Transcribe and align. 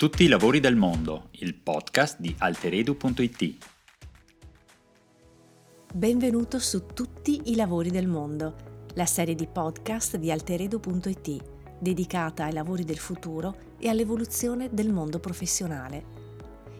Tutti 0.00 0.24
i 0.24 0.28
lavori 0.28 0.60
del 0.60 0.76
mondo, 0.76 1.28
il 1.32 1.54
podcast 1.54 2.20
di 2.20 2.34
alteredu.it. 2.38 3.66
Benvenuto 5.92 6.58
su 6.58 6.86
Tutti 6.86 7.50
i 7.50 7.54
lavori 7.54 7.90
del 7.90 8.06
mondo, 8.06 8.86
la 8.94 9.04
serie 9.04 9.34
di 9.34 9.46
podcast 9.46 10.16
di 10.16 10.30
alteredu.it, 10.30 11.78
dedicata 11.78 12.44
ai 12.44 12.54
lavori 12.54 12.84
del 12.84 12.96
futuro 12.96 13.74
e 13.78 13.90
all'evoluzione 13.90 14.70
del 14.72 14.90
mondo 14.90 15.20
professionale. 15.20 16.19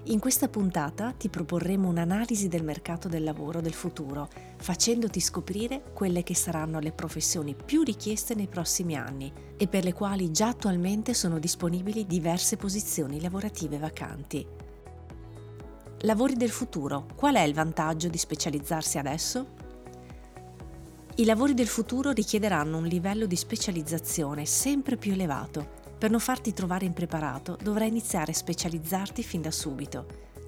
In 0.04 0.18
questa 0.18 0.48
puntata 0.48 1.12
ti 1.12 1.28
proporremo 1.28 1.86
un'analisi 1.86 2.48
del 2.48 2.64
mercato 2.64 3.06
del 3.06 3.22
lavoro 3.22 3.60
del 3.60 3.74
futuro, 3.74 4.30
facendoti 4.56 5.20
scoprire 5.20 5.82
quelle 5.92 6.22
che 6.22 6.34
saranno 6.34 6.78
le 6.80 6.92
professioni 6.92 7.54
più 7.54 7.82
richieste 7.82 8.34
nei 8.34 8.46
prossimi 8.46 8.96
anni 8.96 9.30
e 9.58 9.68
per 9.68 9.84
le 9.84 9.92
quali 9.92 10.30
già 10.30 10.48
attualmente 10.48 11.12
sono 11.12 11.38
disponibili 11.38 12.06
diverse 12.06 12.56
posizioni 12.56 13.20
lavorative 13.20 13.76
vacanti. 13.76 14.46
Lavori 15.98 16.34
del 16.34 16.50
futuro, 16.50 17.06
qual 17.14 17.34
è 17.34 17.42
il 17.42 17.52
vantaggio 17.52 18.08
di 18.08 18.16
specializzarsi 18.16 18.96
adesso? 18.96 19.46
I 21.16 21.24
lavori 21.26 21.52
del 21.52 21.68
futuro 21.68 22.12
richiederanno 22.12 22.78
un 22.78 22.86
livello 22.86 23.26
di 23.26 23.36
specializzazione 23.36 24.46
sempre 24.46 24.96
più 24.96 25.12
elevato 25.12 25.79
per 26.00 26.10
non 26.10 26.18
farti 26.18 26.54
trovare 26.54 26.86
impreparato, 26.86 27.58
dovrai 27.62 27.88
iniziare 27.88 28.32
a 28.32 28.34
specializzarti 28.34 29.22
fin 29.22 29.42
da 29.42 29.50
subito. 29.50 30.06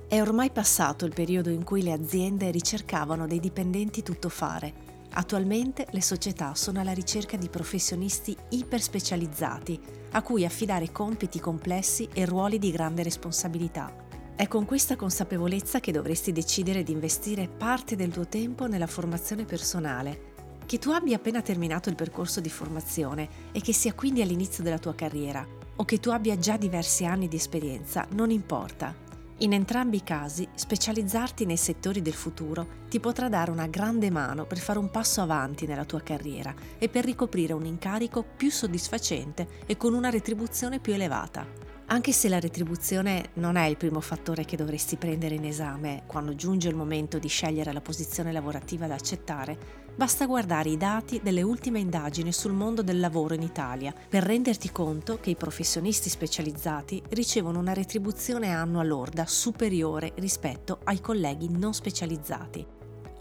È 0.09 0.19
ormai 0.19 0.51
passato 0.51 1.05
il 1.05 1.13
periodo 1.13 1.51
in 1.51 1.63
cui 1.63 1.83
le 1.83 1.93
aziende 1.93 2.51
ricercavano 2.51 3.27
dei 3.27 3.39
dipendenti 3.39 4.03
tuttofare. 4.03 4.73
Attualmente 5.11 5.87
le 5.91 6.01
società 6.01 6.55
sono 6.55 6.81
alla 6.81 6.95
ricerca 6.95 7.37
di 7.37 7.51
professionisti 7.51 8.35
iperspecializzati, 8.49 9.79
a 10.13 10.23
cui 10.23 10.47
affidare 10.47 10.91
compiti 10.91 11.39
complessi 11.39 12.09
e 12.15 12.25
ruoli 12.25 12.59
di 12.59 12.71
grande 12.71 13.03
responsabilità. 13.03 13.95
È 14.35 14.49
con 14.49 14.65
questa 14.65 14.97
consapevolezza 14.97 15.81
che 15.81 15.93
dovresti 15.93 16.33
decidere 16.33 16.83
di 16.83 16.93
investire 16.93 17.47
parte 17.47 17.95
del 17.95 18.11
tuo 18.11 18.27
tempo 18.27 18.67
nella 18.67 18.87
formazione 18.87 19.45
personale 19.45 20.32
che 20.73 20.79
tu 20.79 20.89
abbia 20.89 21.17
appena 21.17 21.43
terminato 21.43 21.91
il 21.91 21.97
percorso 21.97 22.41
di 22.41 22.49
formazione 22.49 23.29
e 23.53 23.61
che 23.61 23.75
sia 23.75 23.93
quindi 23.93 24.23
all'inizio 24.23 24.65
della 24.65 24.79
tua 24.79 24.95
carriera, 24.95 25.47
o 25.77 25.85
che 25.85 26.01
tu 26.01 26.09
abbia 26.09 26.39
già 26.39 26.57
diversi 26.57 27.05
anni 27.05 27.29
di 27.29 27.37
esperienza, 27.37 28.07
non 28.13 28.31
importa. 28.31 28.97
In 29.41 29.53
entrambi 29.53 29.99
i 29.99 30.03
casi, 30.03 30.49
specializzarti 30.55 31.45
nei 31.45 31.59
settori 31.59 32.01
del 32.01 32.15
futuro 32.15 32.67
ti 32.89 33.01
potrà 33.01 33.29
dare 33.29 33.51
una 33.51 33.67
grande 33.67 34.09
mano 34.09 34.47
per 34.47 34.57
fare 34.57 34.79
un 34.79 34.91
passo 34.91 35.21
avanti 35.21 35.67
nella 35.67 35.85
tua 35.85 36.01
carriera 36.01 36.55
e 36.79 36.89
per 36.89 37.05
ricoprire 37.05 37.53
un 37.53 37.67
incarico 37.67 38.25
più 38.25 38.51
soddisfacente 38.51 39.47
e 39.67 39.77
con 39.77 39.93
una 39.93 40.09
retribuzione 40.09 40.81
più 40.81 40.95
elevata. 40.95 41.47
Anche 41.93 42.13
se 42.13 42.31
la 42.31 42.41
retribuzione 42.41 43.33
non 43.35 43.57
è 43.57 43.67
il 43.67 43.77
primo 43.77 44.01
fattore 44.01 44.47
che 44.47 44.57
dovresti 44.57 44.97
prendere 44.97 45.35
in 45.35 45.45
esame 45.45 46.05
quando 46.07 46.35
giunge 46.35 46.71
il 46.71 46.75
momento 46.75 47.19
di 47.19 47.29
scegliere 47.29 47.71
la 47.71 47.83
posizione 47.83 48.33
lavorativa 48.33 48.87
da 48.87 48.95
accettare, 48.95 49.82
Basta 49.95 50.25
guardare 50.25 50.71
i 50.71 50.79
dati 50.79 51.21
delle 51.23 51.43
ultime 51.43 51.79
indagini 51.79 52.33
sul 52.33 52.55
mondo 52.55 52.83
del 52.83 52.99
lavoro 52.99 53.35
in 53.35 53.43
Italia 53.43 53.93
per 54.09 54.23
renderti 54.23 54.73
conto 54.73 55.19
che 55.21 55.31
i 55.31 55.37
professionisti 55.37 56.09
specializzati 56.09 57.03
ricevono 57.11 57.59
una 57.59 57.75
retribuzione 57.75 58.53
annua 58.53 58.83
lorda 58.85 59.27
superiore 59.27 60.13
rispetto 60.17 60.79
ai 60.85 60.99
colleghi 61.01 61.51
non 61.51 61.75
specializzati. 61.75 62.67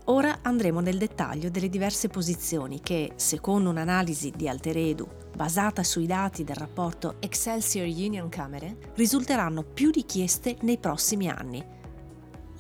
Ora 0.06 0.40
andremo 0.42 0.80
nel 0.80 0.98
dettaglio 0.98 1.50
delle 1.50 1.70
diverse 1.70 2.08
posizioni 2.08 2.80
che, 2.80 3.12
secondo 3.16 3.70
un'analisi 3.70 4.32
di 4.34 4.48
Alteredu 4.48 5.06
basata 5.36 5.84
sui 5.84 6.06
dati 6.06 6.46
del 6.46 6.56
rapporto 6.56 7.16
Excelsior 7.20 7.86
Union 7.86 8.30
Camere, 8.30 8.78
risulteranno 8.96 9.64
più 9.64 9.92
richieste 9.92 10.56
nei 10.62 10.78
prossimi 10.78 11.30
anni 11.30 11.80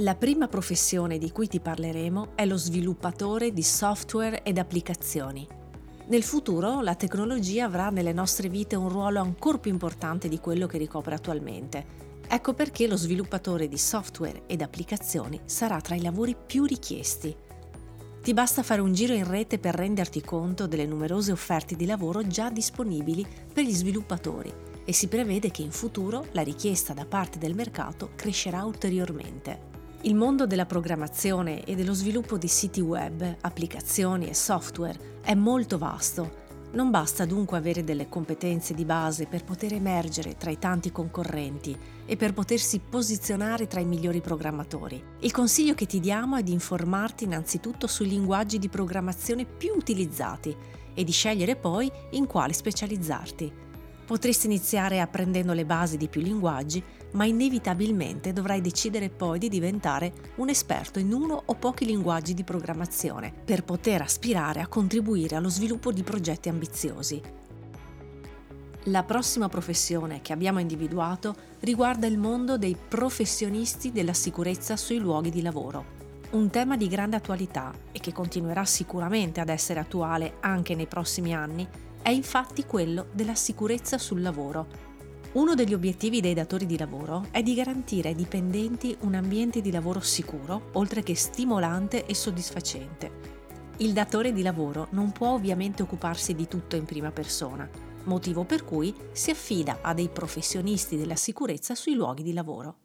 la 0.02 0.16
prima 0.16 0.48
professione 0.48 1.20
di 1.20 1.32
cui 1.32 1.48
ti 1.48 1.60
parleremo 1.60 2.30
è 2.34 2.48
lo 2.48 2.58
sviluppatore 2.58 3.54
di 3.54 3.62
software 3.62 4.42
ed 4.42 4.58
applicazioni. 4.58 5.48
Nel 6.08 6.24
futuro 6.24 6.82
la 6.82 6.96
tecnologia 6.96 7.66
avrà 7.66 7.90
nelle 7.92 8.12
nostre 8.12 8.50
vite 8.50 8.76
un 8.76 8.90
ruolo 8.90 9.20
ancora 9.20 9.60
più 9.60 9.72
importante 9.72 10.28
di 10.28 10.40
quello 10.40 10.66
che 10.66 10.80
ricopre 10.80 11.14
attualmente. 11.14 12.00
Ecco 12.28 12.54
perché 12.56 12.88
lo 12.88 12.98
sviluppatore 12.98 13.68
di 13.68 13.78
software 13.78 14.44
ed 14.48 14.64
applicazioni 14.64 15.40
sarà 15.46 15.80
tra 15.82 15.94
i 15.94 16.02
lavori 16.02 16.36
più 16.36 16.66
richiesti. 16.66 17.36
Ti 18.24 18.34
basta 18.34 18.64
fare 18.64 18.82
un 18.82 18.94
giro 18.94 19.14
in 19.14 19.30
rete 19.30 19.60
per 19.60 19.76
renderti 19.76 20.22
conto 20.22 20.66
delle 20.66 20.88
numerose 20.88 21.32
offerte 21.32 21.76
di 21.76 21.86
lavoro 21.86 22.26
già 22.26 22.50
disponibili 22.50 23.26
per 23.54 23.66
gli 23.66 23.74
sviluppatori 23.74 24.52
e 24.84 24.94
si 24.94 25.08
prevede 25.08 25.52
che 25.52 25.62
in 25.62 25.72
futuro 25.72 26.26
la 26.32 26.42
richiesta 26.42 26.94
da 26.94 27.06
parte 27.06 27.38
del 27.38 27.54
mercato 27.54 28.12
crescerà 28.16 28.66
ulteriormente. 28.66 29.71
Il 30.04 30.16
mondo 30.16 30.48
della 30.48 30.66
programmazione 30.66 31.64
e 31.64 31.76
dello 31.76 31.94
sviluppo 31.94 32.40
di 32.40 32.48
siti 32.48 32.82
web, 32.82 33.36
applicazioni 33.42 34.28
e 34.28 34.34
software 34.34 35.20
è 35.22 35.36
molto 35.36 35.78
vasto. 35.78 36.40
Non 36.72 36.90
basta 36.90 37.24
dunque 37.26 37.60
avere 37.60 37.84
delle 37.84 38.10
competenze 38.10 38.74
di 38.74 38.84
base 38.84 39.28
per 39.28 39.44
poter 39.44 39.74
emergere 39.74 40.38
tra 40.38 40.50
i 40.50 40.58
tanti 40.58 40.92
concorrenti 40.92 41.78
e 42.08 42.18
per 42.18 42.34
potersi 42.34 42.80
posizionare 42.80 43.68
tra 43.68 43.80
i 43.80 43.86
migliori 43.86 44.22
programmatori. 44.22 45.04
Il 45.20 45.32
consiglio 45.32 45.76
che 45.76 45.86
ti 45.86 46.00
diamo 46.00 46.36
è 46.36 46.42
di 46.42 46.52
informarti 46.52 47.26
innanzitutto 47.26 47.86
sui 47.86 48.10
linguaggi 48.10 48.58
di 48.58 48.70
programmazione 48.70 49.46
più 49.46 49.74
utilizzati 49.76 50.56
e 50.96 51.04
di 51.04 51.12
scegliere 51.12 51.56
poi 51.56 51.92
in 52.12 52.26
quale 52.26 52.54
specializzarti. 52.54 53.54
Potresti 54.04 54.48
iniziare 54.48 55.00
apprendendo 55.00 55.54
le 55.54 55.64
basi 55.64 55.96
di 55.96 56.10
più 56.10 56.22
linguaggi, 56.22 56.84
ma 57.12 57.26
inevitabilmente 57.26 58.34
dovrai 58.34 58.62
decidere 58.62 59.10
poi 59.10 59.40
di 59.40 59.50
diventare 59.50 60.14
un 60.36 60.50
esperto 60.50 61.00
in 61.00 61.14
uno 61.14 61.42
o 61.46 61.56
pochi 61.56 61.86
linguaggi 61.86 62.34
di 62.34 62.44
programmazione 62.44 63.34
per 63.44 63.64
poter 63.64 64.02
aspirare 64.02 64.62
a 64.62 64.68
contribuire 64.68 65.36
allo 65.36 65.50
sviluppo 65.50 65.92
di 65.92 66.04
progetti 66.04 66.50
ambiziosi. 66.50 67.22
La 68.86 69.04
prossima 69.04 69.48
professione 69.48 70.22
che 70.22 70.34
abbiamo 70.34 70.60
individuato 70.60 71.36
riguarda 71.60 72.08
il 72.08 72.18
mondo 72.18 72.58
dei 72.58 72.76
professionisti 72.76 73.92
della 73.92 74.14
sicurezza 74.14 74.76
sui 74.76 74.98
luoghi 74.98 75.30
di 75.30 75.44
lavoro. 75.44 76.00
Un 76.32 76.50
tema 76.50 76.78
di 76.78 76.88
grande 76.88 77.18
attualità 77.18 77.72
e 77.92 78.00
che 78.00 78.12
continuerà 78.12 78.66
sicuramente 78.66 79.40
ad 79.40 79.50
essere 79.50 79.80
attuale 79.80 80.38
anche 80.40 80.74
nei 80.74 80.88
prossimi 80.88 81.36
anni 81.36 81.68
è 82.02 82.10
infatti 82.10 82.66
quello 82.66 83.06
della 83.12 83.36
sicurezza 83.36 84.00
sul 84.00 84.22
lavoro. 84.22 84.91
Uno 85.34 85.56
degli 85.56 85.74
obiettivi 85.74 86.20
dei 86.20 86.34
datori 86.34 86.66
di 86.66 86.78
lavoro 86.78 87.28
è 87.32 87.42
di 87.42 87.54
garantire 87.54 88.10
ai 88.10 88.16
dipendenti 88.16 88.98
un 89.04 89.14
ambiente 89.14 89.62
di 89.62 89.72
lavoro 89.72 90.02
sicuro, 90.02 90.72
oltre 90.74 91.04
che 91.04 91.16
stimolante 91.16 92.06
e 92.06 92.14
soddisfacente. 92.14 93.12
Il 93.78 93.94
datore 93.94 94.34
di 94.34 94.42
lavoro 94.42 94.88
non 94.92 95.14
può 95.14 95.30
ovviamente 95.30 95.84
occuparsi 95.84 96.36
di 96.36 96.50
tutto 96.50 96.76
in 96.76 96.84
prima 96.84 97.12
persona, 97.12 97.70
motivo 98.04 98.44
per 98.44 98.66
cui 98.66 98.94
si 99.14 99.32
affida 99.32 99.80
a 99.82 99.94
dei 99.94 100.10
professionisti 100.10 100.98
della 100.98 101.16
sicurezza 101.16 101.76
sui 101.76 101.94
luoghi 101.94 102.24
di 102.24 102.34
lavoro. 102.34 102.76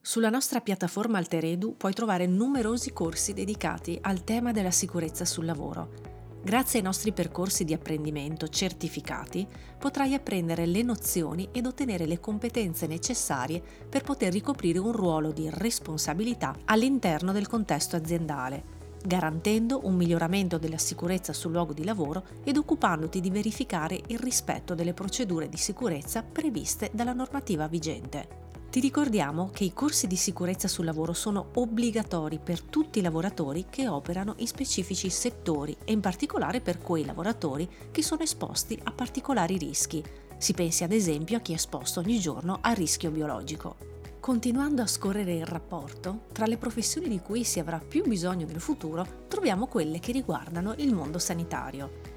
Sulla 0.00 0.30
nostra 0.30 0.60
piattaforma 0.60 1.18
Alteredu 1.18 1.74
puoi 1.76 1.94
trovare 1.94 2.28
numerosi 2.28 2.92
corsi 2.92 3.32
dedicati 3.32 3.98
al 4.00 4.22
tema 4.22 4.52
della 4.52 4.70
sicurezza 4.70 5.24
sul 5.24 5.46
lavoro 5.46 6.17
Grazie 6.40 6.78
ai 6.78 6.84
nostri 6.84 7.12
percorsi 7.12 7.64
di 7.64 7.74
apprendimento 7.74 8.48
certificati 8.48 9.46
potrai 9.76 10.14
apprendere 10.14 10.66
le 10.66 10.82
nozioni 10.82 11.48
ed 11.52 11.66
ottenere 11.66 12.06
le 12.06 12.20
competenze 12.20 12.86
necessarie 12.86 13.60
per 13.88 14.02
poter 14.02 14.32
ricoprire 14.32 14.78
un 14.78 14.92
ruolo 14.92 15.32
di 15.32 15.50
responsabilità 15.50 16.56
all'interno 16.66 17.32
del 17.32 17.48
contesto 17.48 17.96
aziendale, 17.96 18.76
garantendo 19.04 19.80
un 19.82 19.96
miglioramento 19.96 20.58
della 20.58 20.78
sicurezza 20.78 21.32
sul 21.32 21.52
luogo 21.52 21.72
di 21.72 21.84
lavoro 21.84 22.24
ed 22.44 22.56
occupandoti 22.56 23.20
di 23.20 23.30
verificare 23.30 24.00
il 24.06 24.18
rispetto 24.18 24.74
delle 24.74 24.94
procedure 24.94 25.48
di 25.48 25.56
sicurezza 25.56 26.22
previste 26.22 26.90
dalla 26.92 27.12
normativa 27.12 27.66
vigente. 27.66 28.47
Ti 28.78 28.84
ricordiamo 28.84 29.50
che 29.52 29.64
i 29.64 29.72
corsi 29.72 30.06
di 30.06 30.14
sicurezza 30.14 30.68
sul 30.68 30.84
lavoro 30.84 31.12
sono 31.12 31.48
obbligatori 31.54 32.38
per 32.38 32.60
tutti 32.60 33.00
i 33.00 33.02
lavoratori 33.02 33.66
che 33.68 33.88
operano 33.88 34.34
in 34.36 34.46
specifici 34.46 35.10
settori 35.10 35.76
e 35.82 35.90
in 35.90 35.98
particolare 35.98 36.60
per 36.60 36.78
quei 36.78 37.04
lavoratori 37.04 37.68
che 37.90 38.04
sono 38.04 38.22
esposti 38.22 38.78
a 38.84 38.92
particolari 38.92 39.58
rischi. 39.58 40.00
Si 40.36 40.52
pensi 40.52 40.84
ad 40.84 40.92
esempio 40.92 41.38
a 41.38 41.40
chi 41.40 41.50
è 41.50 41.56
esposto 41.56 41.98
ogni 41.98 42.20
giorno 42.20 42.58
al 42.60 42.76
rischio 42.76 43.10
biologico. 43.10 43.74
Continuando 44.20 44.82
a 44.82 44.86
scorrere 44.86 45.34
il 45.34 45.46
rapporto, 45.46 46.26
tra 46.30 46.46
le 46.46 46.56
professioni 46.56 47.08
di 47.08 47.18
cui 47.18 47.42
si 47.42 47.58
avrà 47.58 47.80
più 47.80 48.06
bisogno 48.06 48.46
nel 48.46 48.60
futuro 48.60 49.24
troviamo 49.26 49.66
quelle 49.66 49.98
che 49.98 50.12
riguardano 50.12 50.74
il 50.76 50.94
mondo 50.94 51.18
sanitario. 51.18 52.07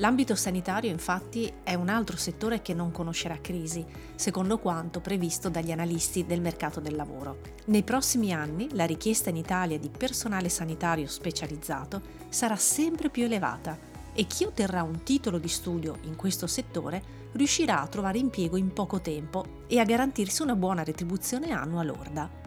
L'ambito 0.00 0.36
sanitario 0.36 0.90
infatti 0.90 1.52
è 1.64 1.74
un 1.74 1.88
altro 1.88 2.16
settore 2.16 2.62
che 2.62 2.72
non 2.72 2.92
conoscerà 2.92 3.38
crisi, 3.40 3.84
secondo 4.14 4.58
quanto 4.58 5.00
previsto 5.00 5.48
dagli 5.48 5.72
analisti 5.72 6.24
del 6.24 6.40
mercato 6.40 6.78
del 6.78 6.94
lavoro. 6.94 7.38
Nei 7.66 7.82
prossimi 7.82 8.32
anni 8.32 8.68
la 8.74 8.86
richiesta 8.86 9.30
in 9.30 9.36
Italia 9.36 9.76
di 9.76 9.90
personale 9.90 10.48
sanitario 10.48 11.08
specializzato 11.08 12.00
sarà 12.28 12.54
sempre 12.54 13.10
più 13.10 13.24
elevata 13.24 13.76
e 14.12 14.24
chi 14.26 14.44
otterrà 14.44 14.84
un 14.84 15.02
titolo 15.02 15.38
di 15.38 15.48
studio 15.48 15.98
in 16.02 16.14
questo 16.14 16.46
settore 16.46 17.16
riuscirà 17.32 17.80
a 17.80 17.88
trovare 17.88 18.18
impiego 18.18 18.56
in 18.56 18.72
poco 18.72 19.00
tempo 19.00 19.64
e 19.66 19.80
a 19.80 19.84
garantirsi 19.84 20.42
una 20.42 20.54
buona 20.54 20.84
retribuzione 20.84 21.50
annua 21.50 21.82
lorda. 21.82 22.37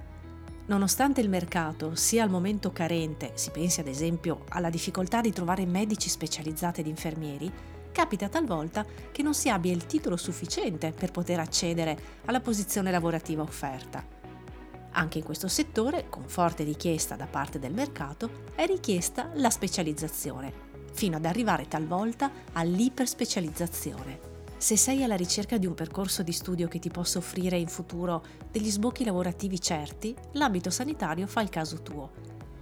Nonostante 0.71 1.19
il 1.19 1.27
mercato 1.27 1.95
sia 1.95 2.23
al 2.23 2.29
momento 2.29 2.71
carente, 2.71 3.33
si 3.33 3.51
pensi 3.51 3.81
ad 3.81 3.87
esempio 3.87 4.45
alla 4.47 4.69
difficoltà 4.69 5.19
di 5.19 5.33
trovare 5.33 5.65
medici 5.65 6.07
specializzati 6.07 6.79
ed 6.79 6.87
infermieri, 6.87 7.51
capita 7.91 8.29
talvolta 8.29 8.85
che 9.11 9.21
non 9.21 9.33
si 9.33 9.49
abbia 9.49 9.73
il 9.73 9.85
titolo 9.85 10.15
sufficiente 10.15 10.93
per 10.93 11.11
poter 11.11 11.41
accedere 11.41 12.21
alla 12.23 12.39
posizione 12.39 12.89
lavorativa 12.89 13.41
offerta. 13.41 14.01
Anche 14.91 15.17
in 15.17 15.25
questo 15.25 15.49
settore, 15.49 16.05
con 16.07 16.23
forte 16.29 16.63
richiesta 16.63 17.17
da 17.17 17.25
parte 17.25 17.59
del 17.59 17.73
mercato, 17.73 18.45
è 18.55 18.65
richiesta 18.65 19.29
la 19.33 19.49
specializzazione, 19.49 20.53
fino 20.93 21.17
ad 21.17 21.25
arrivare 21.25 21.67
talvolta 21.67 22.31
all'iperspecializzazione. 22.53 24.30
Se 24.61 24.77
sei 24.77 25.03
alla 25.03 25.15
ricerca 25.15 25.57
di 25.57 25.65
un 25.65 25.73
percorso 25.73 26.21
di 26.21 26.31
studio 26.31 26.67
che 26.67 26.77
ti 26.77 26.91
possa 26.91 27.17
offrire 27.17 27.57
in 27.57 27.65
futuro 27.65 28.23
degli 28.51 28.69
sbocchi 28.69 29.03
lavorativi 29.03 29.59
certi, 29.59 30.15
l'ambito 30.33 30.69
sanitario 30.69 31.25
fa 31.25 31.41
il 31.41 31.49
caso 31.49 31.81
tuo. 31.81 32.11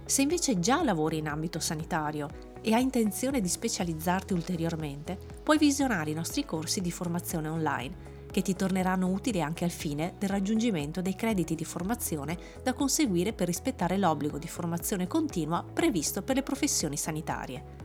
Se 0.06 0.22
invece 0.22 0.58
già 0.60 0.82
lavori 0.82 1.18
in 1.18 1.28
ambito 1.28 1.60
sanitario 1.60 2.56
e 2.62 2.72
hai 2.72 2.80
intenzione 2.80 3.42
di 3.42 3.48
specializzarti 3.48 4.32
ulteriormente, 4.32 5.18
puoi 5.42 5.58
visionare 5.58 6.10
i 6.10 6.14
nostri 6.14 6.46
corsi 6.46 6.80
di 6.80 6.90
formazione 6.90 7.48
online 7.48 7.94
che 8.30 8.40
ti 8.40 8.56
torneranno 8.56 9.08
utili 9.08 9.42
anche 9.42 9.64
al 9.64 9.70
fine 9.70 10.14
del 10.16 10.30
raggiungimento 10.30 11.02
dei 11.02 11.14
crediti 11.14 11.54
di 11.54 11.66
formazione 11.66 12.38
da 12.62 12.72
conseguire 12.72 13.34
per 13.34 13.46
rispettare 13.46 13.98
l'obbligo 13.98 14.38
di 14.38 14.48
formazione 14.48 15.06
continua 15.06 15.62
previsto 15.62 16.22
per 16.22 16.36
le 16.36 16.42
professioni 16.42 16.96
sanitarie. 16.96 17.79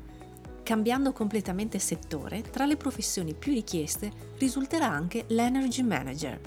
Cambiando 0.65 1.13
completamente 1.13 1.77
settore, 1.77 2.41
tra 2.41 2.65
le 2.65 2.75
professioni 2.75 3.35
più 3.35 3.53
richieste 3.53 4.11
risulterà 4.39 4.89
anche 4.89 5.25
l'Energy 5.27 5.83
Manager, 5.83 6.41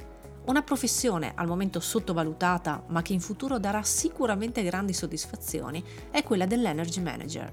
una 0.47 0.63
professione 0.63 1.35
al 1.37 1.47
momento 1.47 1.79
sottovalutata 1.79 2.83
ma 2.89 3.01
che 3.01 3.13
in 3.13 3.21
futuro 3.21 3.61
darà 3.61 3.85
sicuramente 3.85 4.65
grandi 4.65 4.93
soddisfazioni 4.93 5.81
è 6.11 6.25
quella 6.25 6.47
dell'Energy 6.47 7.01
Manager. 7.01 7.53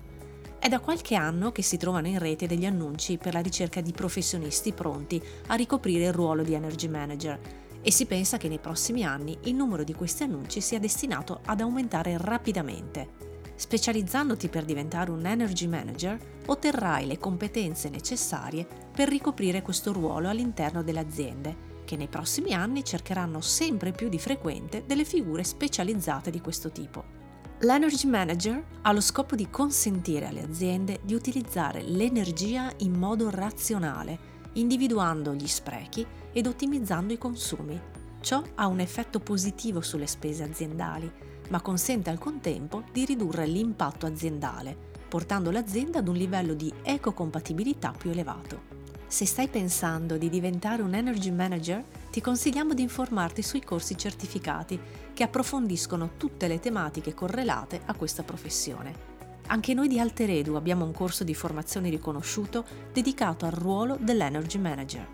È 0.58 0.68
da 0.68 0.80
qualche 0.80 1.14
anno 1.14 1.52
che 1.52 1.62
si 1.62 1.78
trovano 1.78 2.08
in 2.08 2.18
rete 2.18 2.48
degli 2.48 2.66
annunci 2.66 3.18
per 3.18 3.34
la 3.34 3.42
ricerca 3.42 3.80
di 3.80 3.92
professionisti 3.92 4.74
pronti 4.74 5.22
a 5.46 5.54
ricoprire 5.54 6.06
il 6.06 6.14
ruolo 6.14 6.42
di 6.42 6.56
Energy 6.56 6.88
Manager 6.88 7.40
e 7.80 7.92
si 7.92 8.08
pensa 8.08 8.38
che 8.38 8.48
nei 8.48 8.58
prossimi 8.58 9.04
anni 9.04 9.38
il 9.44 9.54
numero 9.54 9.84
di 9.84 9.94
questi 9.94 10.24
annunci 10.24 10.62
sia 10.62 10.80
destinato 10.80 11.42
ad 11.46 11.62
aumentare 11.62 12.18
rapidamente. 12.18 13.25
Specializzandoti 13.56 14.50
per 14.50 14.66
diventare 14.66 15.12
un 15.12 15.26
Energy 15.26 15.68
Manager, 15.68 16.20
otterrai 16.46 17.08
le 17.08 17.18
competenze 17.18 17.90
necessarie 17.90 18.68
per 18.92 19.08
ricoprire 19.08 19.62
questo 19.62 19.94
ruolo 19.94 20.30
all'interno 20.30 20.84
delle 20.84 21.00
aziende, 21.00 21.74
che 21.86 21.96
nei 21.96 22.08
prossimi 22.08 22.54
anni 22.54 22.84
cercheranno 22.84 23.40
sempre 23.40 23.92
più 23.92 24.10
di 24.10 24.20
frequente 24.20 24.84
delle 24.86 25.06
figure 25.06 25.44
specializzate 25.44 26.32
di 26.32 26.42
questo 26.42 26.72
tipo. 26.72 27.24
L'Energy 27.60 28.08
Manager 28.10 28.62
ha 28.82 28.92
lo 28.92 29.00
scopo 29.00 29.36
di 29.36 29.50
consentire 29.50 30.28
alle 30.28 30.44
aziende 30.44 31.00
di 31.04 31.14
utilizzare 31.14 31.82
l'energia 31.82 32.70
in 32.80 32.94
modo 32.94 33.30
razionale, 33.30 34.34
individuando 34.54 35.34
gli 35.34 35.48
sprechi 35.48 36.06
ed 36.34 36.48
ottimizzando 36.48 37.14
i 37.14 37.18
consumi. 37.18 37.80
Ciò 38.20 38.44
ha 38.56 38.68
un 38.68 38.82
effetto 38.82 39.20
positivo 39.20 39.80
sulle 39.80 40.08
spese 40.08 40.44
aziendali, 40.44 41.10
ma 41.50 41.62
consente 41.62 42.10
al 42.10 42.18
contempo 42.18 42.84
di 42.92 43.06
ridurre 43.06 43.46
l'impatto 43.46 44.06
aziendale, 44.06 44.76
portando 45.08 45.52
l'azienda 45.52 46.00
ad 46.00 46.08
un 46.08 46.16
livello 46.16 46.54
di 46.54 46.74
ecocompatibilità 46.84 47.94
più 47.98 48.10
elevato. 48.12 48.84
Se 49.08 49.26
stai 49.26 49.48
pensando 49.48 50.18
di 50.18 50.30
diventare 50.30 50.82
un 50.82 50.94
Energy 50.94 51.32
Manager, 51.32 51.84
ti 52.12 52.22
consigliamo 52.22 52.74
di 52.74 52.82
informarti 52.82 53.42
sui 53.42 53.62
corsi 53.62 53.98
certificati 53.98 54.80
che 55.14 55.24
approfondiscono 55.24 56.12
tutte 56.18 56.48
le 56.48 56.60
tematiche 56.60 57.14
correlate 57.14 57.82
a 57.86 57.94
questa 57.94 58.24
professione. 58.24 59.14
Anche 59.48 59.74
noi 59.74 59.88
di 59.88 60.00
Alteredu 60.00 60.56
abbiamo 60.56 60.86
un 60.86 60.92
corso 60.92 61.24
di 61.24 61.36
formazione 61.36 61.90
riconosciuto 61.90 62.66
dedicato 62.92 63.46
al 63.46 63.52
ruolo 63.52 63.96
dell'Energy 64.00 64.58
Manager. 64.58 65.08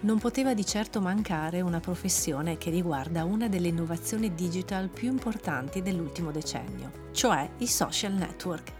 Non 0.00 0.20
poteva 0.20 0.54
di 0.54 0.64
certo 0.64 1.00
mancare 1.00 1.60
una 1.60 1.80
professione 1.80 2.56
che 2.56 2.70
riguarda 2.70 3.24
una 3.24 3.48
delle 3.48 3.66
innovazioni 3.66 4.32
digital 4.32 4.88
più 4.88 5.10
importanti 5.10 5.82
dell'ultimo 5.82 6.30
decennio, 6.30 6.92
cioè 7.10 7.50
i 7.58 7.66
social 7.66 8.12
network. 8.12 8.72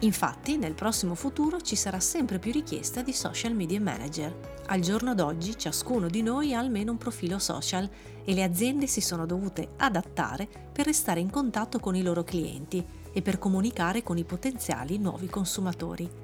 Infatti, 0.00 0.56
nel 0.56 0.74
prossimo 0.74 1.14
futuro 1.14 1.60
ci 1.60 1.76
sarà 1.76 2.00
sempre 2.00 2.40
più 2.40 2.50
richiesta 2.50 3.02
di 3.02 3.12
social 3.12 3.54
media 3.54 3.80
manager. 3.80 4.36
Al 4.66 4.80
giorno 4.80 5.14
d'oggi 5.14 5.56
ciascuno 5.56 6.08
di 6.08 6.22
noi 6.22 6.52
ha 6.52 6.58
almeno 6.58 6.90
un 6.90 6.98
profilo 6.98 7.38
social 7.38 7.88
e 8.24 8.34
le 8.34 8.42
aziende 8.42 8.88
si 8.88 9.00
sono 9.00 9.26
dovute 9.26 9.74
adattare 9.76 10.48
per 10.72 10.86
restare 10.86 11.20
in 11.20 11.30
contatto 11.30 11.78
con 11.78 11.94
i 11.94 12.02
loro 12.02 12.24
clienti 12.24 12.84
e 13.12 13.22
per 13.22 13.38
comunicare 13.38 14.02
con 14.02 14.18
i 14.18 14.24
potenziali 14.24 14.98
nuovi 14.98 15.28
consumatori. 15.28 16.23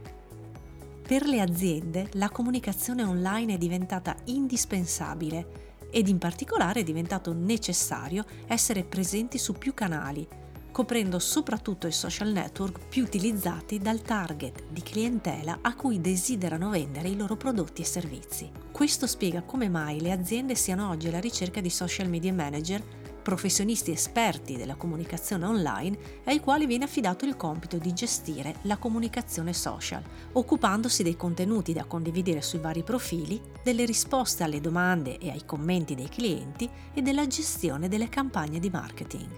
Per 1.10 1.26
le 1.26 1.40
aziende 1.40 2.06
la 2.12 2.30
comunicazione 2.30 3.02
online 3.02 3.54
è 3.54 3.58
diventata 3.58 4.14
indispensabile 4.26 5.88
ed 5.90 6.06
in 6.06 6.18
particolare 6.18 6.80
è 6.80 6.84
diventato 6.84 7.32
necessario 7.32 8.24
essere 8.46 8.84
presenti 8.84 9.36
su 9.36 9.54
più 9.54 9.74
canali 9.74 10.24
coprendo 10.70 11.18
soprattutto 11.18 11.86
i 11.86 11.92
social 11.92 12.28
network 12.28 12.86
più 12.88 13.02
utilizzati 13.02 13.78
dal 13.78 14.02
target 14.02 14.64
di 14.70 14.82
clientela 14.82 15.58
a 15.60 15.74
cui 15.74 16.00
desiderano 16.00 16.70
vendere 16.70 17.08
i 17.08 17.16
loro 17.16 17.36
prodotti 17.36 17.82
e 17.82 17.84
servizi. 17.84 18.50
Questo 18.70 19.06
spiega 19.06 19.42
come 19.42 19.68
mai 19.68 20.00
le 20.00 20.12
aziende 20.12 20.54
siano 20.54 20.88
oggi 20.88 21.08
alla 21.08 21.20
ricerca 21.20 21.60
di 21.60 21.70
social 21.70 22.08
media 22.08 22.32
manager, 22.32 22.82
professionisti 23.20 23.90
esperti 23.90 24.56
della 24.56 24.74
comunicazione 24.74 25.46
online 25.46 25.98
ai 26.24 26.40
quali 26.40 26.66
viene 26.66 26.84
affidato 26.84 27.24
il 27.24 27.36
compito 27.36 27.78
di 27.78 27.92
gestire 27.92 28.56
la 28.62 28.76
comunicazione 28.76 29.52
social, 29.52 30.02
occupandosi 30.32 31.02
dei 31.02 31.16
contenuti 31.16 31.72
da 31.72 31.84
condividere 31.84 32.42
sui 32.42 32.58
vari 32.58 32.82
profili, 32.82 33.40
delle 33.62 33.84
risposte 33.84 34.42
alle 34.42 34.60
domande 34.60 35.18
e 35.18 35.30
ai 35.30 35.44
commenti 35.44 35.94
dei 35.94 36.08
clienti 36.08 36.68
e 36.92 37.02
della 37.02 37.26
gestione 37.26 37.88
delle 37.88 38.08
campagne 38.08 38.58
di 38.58 38.70
marketing. 38.70 39.28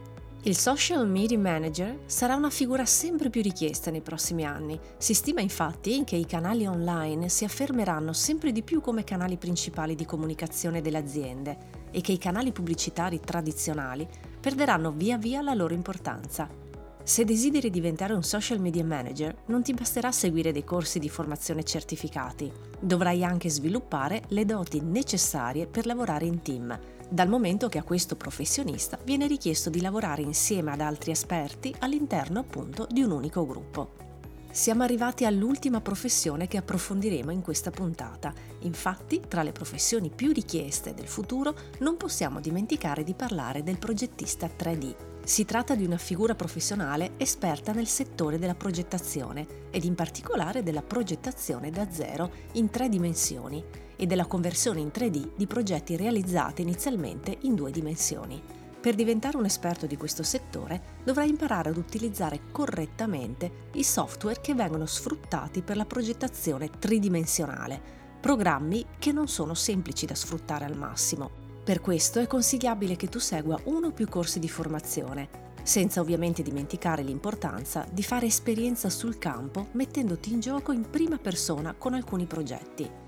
Il 0.45 0.57
social 0.57 1.07
media 1.09 1.39
manager 1.39 2.01
sarà 2.07 2.35
una 2.35 2.51
figura 2.51 2.85
sempre 2.85 3.31
più 3.31 3.43
richiesta 3.43 3.93
nei 3.93 4.01
prossimi 4.01 4.45
anni. 4.45 4.77
Si 4.99 5.15
stima 5.15 5.41
infatti 5.41 6.03
che 6.05 6.17
i 6.17 6.27
canali 6.27 6.67
online 6.67 7.29
si 7.29 7.45
affermeranno 7.45 8.13
sempre 8.13 8.51
di 8.51 8.65
più 8.65 8.81
come 8.81 9.05
canali 9.05 9.37
principali 9.37 9.95
di 9.95 10.05
comunicazione 10.05 10.81
delle 10.81 10.99
aziende 10.99 11.82
e 11.93 12.01
che 12.01 12.11
i 12.11 12.19
canali 12.19 12.51
pubblicitari 12.51 13.21
tradizionali 13.21 14.09
perderanno 14.41 14.91
via 14.91 15.17
via 15.17 15.41
la 15.41 15.55
loro 15.55 15.75
importanza. 15.75 16.49
Se 17.05 17.25
desideri 17.25 17.71
diventare 17.71 18.15
un 18.15 18.25
social 18.25 18.59
media 18.59 18.85
manager, 18.85 19.35
non 19.47 19.63
ti 19.63 19.73
basterà 19.75 20.11
seguire 20.11 20.51
dei 20.51 20.65
corsi 20.65 20.99
di 20.99 21.09
formazione 21.09 21.63
certificati. 21.63 22.51
Dovrai 22.81 23.25
anche 23.25 23.49
sviluppare 23.49 24.23
le 24.29 24.45
doti 24.45 24.81
necessarie 24.81 25.67
per 25.67 25.87
lavorare 25.87 26.27
in 26.27 26.43
team 26.43 26.79
dal 27.13 27.29
momento 27.29 27.69
che 27.69 27.77
a 27.77 27.83
questo 27.83 28.17
professionista 28.17 28.99
viene 29.05 29.27
richiesto 29.27 29.69
di 29.69 29.83
lavorare 29.83 30.23
insieme 30.23 30.73
ad 30.73 30.81
altri 30.81 31.11
esperti 31.11 31.75
all'interno 31.81 32.41
appunto 32.41 32.87
di 32.91 33.03
un 33.03 33.11
unico 33.11 33.45
gruppo. 33.45 34.12
Siamo 34.53 34.83
arrivati 34.83 35.25
all'ultima 35.25 35.81
professione 35.81 36.47
che 36.47 36.59
approfondiremo 36.59 37.31
in 37.31 37.41
questa 37.41 37.71
puntata. 37.71 38.35
Infatti, 38.61 39.23
tra 39.27 39.43
le 39.43 39.51
professioni 39.51 40.11
più 40.15 40.31
richieste 40.31 40.93
del 40.93 41.07
futuro 41.07 41.55
non 41.79 41.97
possiamo 41.97 42.39
dimenticare 42.39 43.03
di 43.03 43.15
parlare 43.15 43.63
del 43.63 43.79
progettista 43.79 44.51
3D. 44.55 44.95
Si 45.25 45.47
tratta 45.47 45.75
di 45.75 45.87
una 45.87 45.97
figura 45.97 46.35
professionale 46.35 47.13
esperta 47.17 47.73
nel 47.73 47.87
settore 47.87 48.39
della 48.39 48.55
progettazione 48.55 49.47
ed 49.71 49.85
in 49.85 49.95
particolare 49.95 50.63
della 50.63 50.83
progettazione 50.83 51.71
da 51.71 51.91
zero 51.91 52.31
in 52.53 52.69
tre 52.69 52.91
dimensioni 52.91 53.65
e 53.97 54.05
della 54.05 54.27
conversione 54.27 54.81
in 54.81 54.91
3D 54.93 55.31
di 55.35 55.47
progetti 55.47 55.97
realizzati 55.97 56.61
inizialmente 56.61 57.39
in 57.41 57.55
due 57.55 57.71
dimensioni. 57.71 58.62
Per 58.83 58.97
diventare 58.97 59.37
un 59.37 59.45
esperto 59.45 59.87
di 59.87 59.97
questo 59.97 60.25
settore 60.25 60.99
dovrai 61.05 61.29
imparare 61.29 61.69
ad 61.69 61.77
utilizzare 61.77 62.51
correttamente 62.51 63.69
i 63.75 63.85
software 63.85 64.41
che 64.41 64.55
vengono 64.55 64.87
sfruttati 64.87 65.63
per 65.63 65.77
la 65.77 65.85
progettazione 65.85 66.69
tridimensionale, 66.81 67.81
programmi 68.21 68.85
che 68.99 69.13
non 69.13 69.29
sono 69.29 69.55
semplici 69.55 70.05
da 70.05 70.17
sfruttare 70.17 70.65
al 70.65 70.77
massimo. 70.77 71.31
Per 71.63 71.81
questo 71.81 72.19
è 72.19 72.27
consigliabile 72.27 72.97
che 72.97 73.09
tu 73.09 73.21
segua 73.21 73.57
uno 73.67 73.87
o 73.87 73.93
più 73.93 74.09
corsi 74.09 74.41
di 74.41 74.49
formazione, 74.49 75.29
senza 75.63 76.01
ovviamente 76.01 76.43
dimenticare 76.43 77.05
l'importanza 77.05 77.87
di 77.89 78.03
fare 78.03 78.27
esperienza 78.27 78.91
sul 78.91 79.17
campo 79.17 79.69
mettendoti 79.75 80.33
in 80.33 80.41
gioco 80.41 80.73
in 80.73 80.91
prima 80.91 81.19
persona 81.19 81.73
con 81.79 81.95
alcuni 81.95 82.27
progetti. 82.27 83.02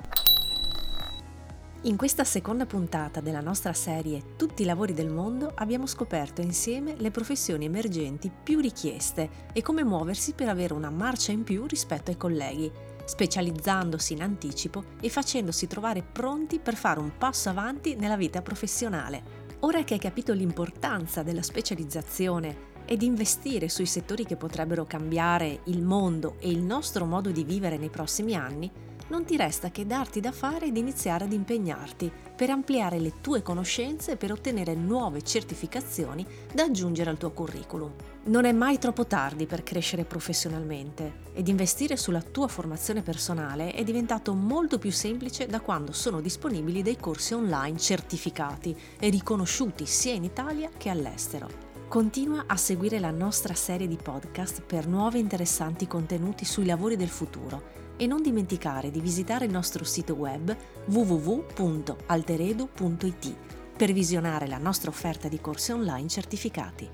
In 1.86 1.98
questa 1.98 2.24
seconda 2.24 2.64
puntata 2.64 3.20
della 3.20 3.42
nostra 3.42 3.74
serie 3.74 4.36
Tutti 4.38 4.62
i 4.62 4.64
lavori 4.64 4.94
del 4.94 5.10
mondo 5.10 5.52
abbiamo 5.54 5.84
scoperto 5.84 6.40
insieme 6.40 6.94
le 6.96 7.10
professioni 7.10 7.66
emergenti 7.66 8.32
più 8.42 8.58
richieste 8.58 9.28
e 9.52 9.60
come 9.60 9.84
muoversi 9.84 10.32
per 10.32 10.48
avere 10.48 10.72
una 10.72 10.88
marcia 10.88 11.32
in 11.32 11.42
più 11.42 11.66
rispetto 11.66 12.10
ai 12.10 12.16
colleghi. 12.16 12.72
specializzandosi 13.04 14.14
in 14.14 14.22
anticipo 14.22 14.82
e 14.98 15.10
facendosi 15.10 15.66
trovare 15.66 16.02
pronti 16.02 16.58
per 16.58 16.74
fare 16.74 17.00
un 17.00 17.18
passo 17.18 17.50
avanti 17.50 17.96
nella 17.96 18.16
vita 18.16 18.40
professionale. 18.40 19.42
Ora 19.60 19.84
che 19.84 19.92
hai 19.92 20.00
capito 20.00 20.32
l'importanza 20.32 21.22
della 21.22 21.42
specializzazione 21.42 22.72
ed 22.86 23.02
investire 23.02 23.68
sui 23.68 23.84
settori 23.84 24.24
che 24.24 24.36
potrebbero 24.36 24.86
cambiare 24.86 25.60
il 25.64 25.82
mondo 25.82 26.36
e 26.38 26.48
il 26.48 26.62
nostro 26.62 27.04
modo 27.04 27.30
di 27.30 27.44
vivere 27.44 27.76
nei 27.76 27.90
prossimi 27.90 28.34
anni, 28.34 28.70
non 29.08 29.24
ti 29.24 29.36
resta 29.36 29.70
che 29.70 29.86
darti 29.86 30.20
da 30.20 30.32
fare 30.32 30.66
ed 30.66 30.76
iniziare 30.76 31.24
ad 31.24 31.32
impegnarti 31.32 32.10
per 32.34 32.50
ampliare 32.50 32.98
le 32.98 33.20
tue 33.20 33.42
conoscenze 33.42 34.12
e 34.12 34.16
per 34.16 34.32
ottenere 34.32 34.74
nuove 34.74 35.22
certificazioni 35.22 36.26
da 36.52 36.64
aggiungere 36.64 37.10
al 37.10 37.18
tuo 37.18 37.30
curriculum. 37.32 37.92
Non 38.24 38.46
è 38.46 38.52
mai 38.52 38.78
troppo 38.78 39.06
tardi 39.06 39.46
per 39.46 39.62
crescere 39.62 40.04
professionalmente 40.04 41.22
ed 41.34 41.48
investire 41.48 41.96
sulla 41.96 42.22
tua 42.22 42.48
formazione 42.48 43.02
personale 43.02 43.72
è 43.72 43.84
diventato 43.84 44.32
molto 44.32 44.78
più 44.78 44.90
semplice 44.90 45.46
da 45.46 45.60
quando 45.60 45.92
sono 45.92 46.20
disponibili 46.20 46.82
dei 46.82 46.96
corsi 46.96 47.34
online 47.34 47.76
certificati 47.78 48.74
e 48.98 49.10
riconosciuti 49.10 49.84
sia 49.84 50.14
in 50.14 50.24
Italia 50.24 50.70
che 50.76 50.88
all'estero. 50.88 51.72
Continua 51.86 52.44
a 52.46 52.56
seguire 52.56 52.98
la 52.98 53.10
nostra 53.10 53.54
serie 53.54 53.86
di 53.86 53.98
podcast 54.02 54.62
per 54.62 54.88
nuovi 54.88 55.18
interessanti 55.18 55.86
contenuti 55.86 56.46
sui 56.46 56.64
lavori 56.64 56.96
del 56.96 57.10
futuro 57.10 57.83
e 57.96 58.06
non 58.06 58.22
dimenticare 58.22 58.90
di 58.90 59.00
visitare 59.00 59.44
il 59.44 59.50
nostro 59.50 59.84
sito 59.84 60.14
web 60.14 60.56
www.alteredu.it 60.86 63.36
per 63.76 63.92
visionare 63.92 64.46
la 64.46 64.56
nostra 64.58 64.90
offerta 64.90 65.26
di 65.28 65.40
corsi 65.40 65.72
online 65.72 66.08
certificati. 66.08 66.88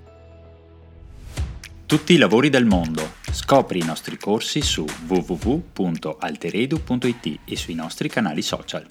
Tutti 1.86 2.12
i 2.12 2.18
lavori 2.18 2.50
del 2.50 2.66
mondo. 2.66 3.18
Scopri 3.32 3.80
i 3.80 3.84
nostri 3.84 4.16
corsi 4.16 4.62
su 4.62 4.86
www.alteredu.it 5.06 7.40
e 7.44 7.56
sui 7.56 7.74
nostri 7.74 8.08
canali 8.08 8.42
social. 8.42 8.86